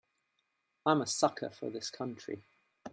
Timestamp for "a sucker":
1.01-1.51